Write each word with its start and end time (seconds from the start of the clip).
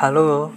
Hallo, 0.00 0.52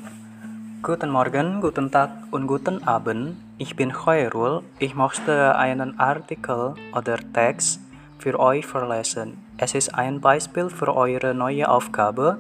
guten 0.84 1.10
Morgen, 1.10 1.62
guten 1.62 1.90
Tag 1.90 2.12
und 2.30 2.46
guten 2.46 2.84
Abend. 2.88 3.38
Ich 3.58 3.76
bin 3.76 3.92
Khairul. 3.92 4.62
Ich 4.78 4.94
möchte 4.94 5.56
einen 5.56 6.00
Artikel 6.00 6.76
oder 6.96 7.18
Text 7.34 7.82
für 8.20 8.40
euch 8.40 8.68
vorlesen. 8.68 9.44
Es 9.58 9.74
ist 9.74 9.96
ein 9.96 10.22
Beispiel 10.22 10.70
für 10.70 10.96
eure 10.96 11.34
neue 11.34 11.68
Aufgabe. 11.68 12.38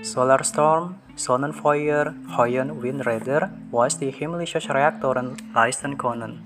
Solarstorm, 0.00 0.94
Sonnenfeuer, 1.14 2.14
Heulen, 2.38 2.82
Windräder, 2.82 3.50
was 3.70 3.98
die 3.98 4.10
himmlischen 4.10 4.62
Reaktoren 4.72 5.36
leisten 5.52 5.98
können. 5.98 6.40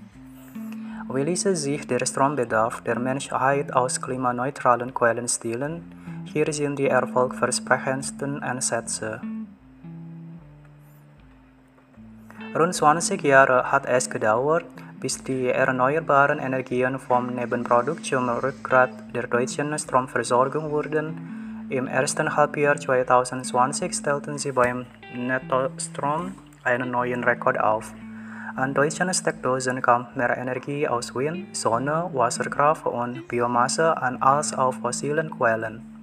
Wie 1.09 1.23
ließe 1.23 1.55
sich 1.55 1.87
der 1.87 2.05
Strombedarf 2.05 2.81
der 2.81 2.99
Menschheit 2.99 3.73
aus 3.73 4.03
klimaneutralen 4.03 4.93
Quellen 4.93 5.29
stillen? 5.29 6.25
Hier 6.25 6.53
sind 6.53 6.81
die 6.81 6.89
erfolgversprechendsten 6.89 8.43
Ansätze. 8.43 9.21
Rund 12.55 12.75
20 12.75 13.23
Jahre 13.25 13.71
hat 13.71 13.85
es 13.85 14.09
gedauert, 14.09 14.65
bis 15.01 15.23
die 15.23 15.51
erneuerbaren 15.51 16.39
Energien 16.39 16.99
vom 16.99 17.35
Nebenprodukt 17.35 18.07
zum 18.07 18.31
Rückgrat 18.31 18.91
der 19.15 19.27
deutschen 19.27 19.79
Stromversorgung 19.79 20.71
wurden. 20.71 21.67
Im 21.69 21.87
ersten 21.87 22.35
Halbjahr 22.35 22.77
2020 22.77 23.93
stellten 23.95 24.39
sie 24.39 24.53
beim 24.53 24.87
Nettostrom 25.15 26.33
einen 26.65 26.91
neuen 26.91 27.23
Rekord 27.23 27.61
auf. 27.61 27.93
An 28.57 28.73
deutschen 28.73 29.13
Steckdosen 29.13 29.83
kam 29.83 30.07
mehr 30.15 30.35
Energie 30.39 30.89
aus 30.89 31.15
Wind, 31.15 31.55
Sonne, 31.55 32.09
Wasserkraft 32.15 32.87
und 32.87 33.29
Biomasse 33.29 34.01
an 34.01 34.23
als 34.23 34.55
auf 34.55 34.77
fossilen 34.77 35.31
Quellen. 35.31 35.98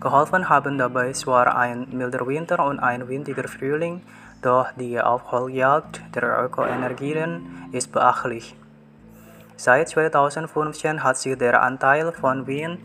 Geholfen 0.00 0.48
haben 0.48 0.76
dabei 0.76 1.12
zwar 1.12 1.56
ein 1.56 1.86
milder 1.90 2.26
Winter 2.26 2.64
und 2.64 2.80
ein 2.80 3.08
windiger 3.08 3.48
Frühling, 3.48 4.02
doch 4.42 4.68
die 4.78 5.00
Aufholjagd 5.00 6.02
der 6.14 6.44
Ökoenergien 6.44 7.70
ist 7.72 7.92
beachtlich. 7.92 8.54
Seit 9.56 9.88
2015 9.88 11.02
hat 11.02 11.16
sich 11.16 11.38
der 11.38 11.62
Anteil 11.62 12.12
von 12.12 12.46
Wind- 12.46 12.80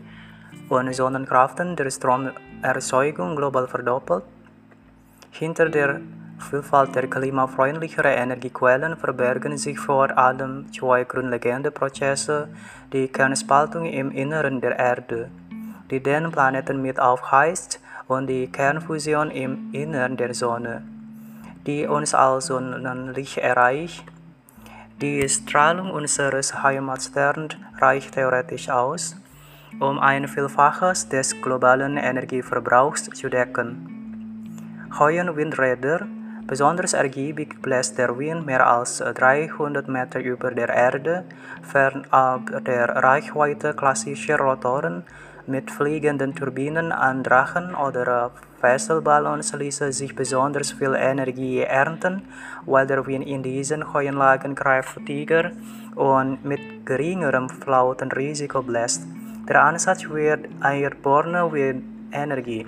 und 0.70 0.94
Sonnenkraften 0.94 1.76
der 1.76 1.90
Stromerzeugung 1.90 3.36
global 3.36 3.66
verdoppelt. 3.68 4.24
Hinter 5.30 5.68
der 5.68 6.00
Vielfalt 6.38 6.94
der 6.94 7.08
klimafreundlicheren 7.08 8.12
Energiequellen 8.12 8.96
verbergen 8.96 9.58
sich 9.58 9.78
vor 9.78 10.16
allem 10.18 10.72
zwei 10.72 11.04
grundlegende 11.04 11.70
Prozesse, 11.70 12.48
die 12.92 13.08
Kernspaltung 13.08 13.84
im 13.84 14.10
Inneren 14.10 14.60
der 14.60 14.78
Erde, 14.78 15.30
die 15.92 16.02
den 16.02 16.32
Planeten 16.32 16.82
mit 16.82 16.98
aufheizt, 16.98 17.78
und 18.08 18.26
die 18.26 18.50
Kernfusion 18.50 19.30
im 19.30 19.70
Innern 19.72 20.16
der 20.16 20.34
Sonne 20.34 20.82
die 21.66 21.86
uns 21.86 22.14
als 22.14 22.46
Sonnenlicht 22.46 23.38
erreicht. 23.38 24.04
Die 25.00 25.28
Strahlung 25.28 25.90
unseres 25.90 26.62
Heimatsterns 26.62 27.56
reicht 27.78 28.14
theoretisch 28.14 28.68
aus, 28.68 29.16
um 29.80 29.98
ein 29.98 30.28
Vielfaches 30.28 31.08
des 31.08 31.40
globalen 31.40 31.96
Energieverbrauchs 31.96 33.10
zu 33.10 33.28
decken. 33.28 33.88
Heuen 34.98 35.34
Windräder, 35.36 36.06
besonders 36.46 36.92
ergiebig 36.92 37.62
bläst 37.62 37.98
der 37.98 38.16
Wind 38.18 38.44
mehr 38.44 38.66
als 38.66 38.98
300 38.98 39.88
Meter 39.88 40.20
über 40.20 40.50
der 40.50 40.68
Erde, 40.68 41.24
fernab 41.62 42.64
der 42.64 42.88
Reichweite 42.88 43.74
klassischer 43.74 44.38
Rotoren 44.38 45.04
mit 45.46 45.70
fliegenden 45.70 46.34
Turbinen 46.34 46.92
an 46.92 47.22
Drachen 47.22 47.74
oder 47.74 48.30
Fesselballons 48.60 49.52
ließe 49.54 49.92
sich 49.92 50.14
besonders 50.14 50.72
viel 50.72 50.94
Energie 50.94 51.60
ernten, 51.60 52.22
weil 52.66 52.86
der 52.86 53.06
Wind 53.06 53.26
in 53.26 53.42
diesen 53.42 53.92
Heuanlagen 53.92 54.54
kräftiger 54.54 55.50
und 55.94 56.44
mit 56.44 56.86
geringerem 56.86 57.48
Flautenrisiko 57.48 58.62
bläst. 58.62 59.06
Der 59.48 59.64
Ansatz 59.64 60.08
wird 60.08 60.48
Airborne 60.62 61.52
Windenergie 61.52 62.66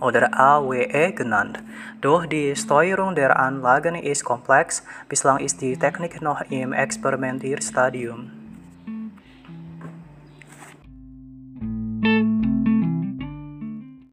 oder 0.00 0.28
AWE 0.38 1.12
genannt. 1.12 1.62
Doch 2.00 2.26
die 2.26 2.56
Steuerung 2.56 3.14
der 3.14 3.38
Anlagen 3.38 3.94
ist 3.94 4.24
komplex. 4.24 4.82
Bislang 5.08 5.38
ist 5.38 5.60
die 5.60 5.76
Technik 5.76 6.20
noch 6.20 6.42
im 6.50 6.72
Experimentierstadium. 6.72 8.33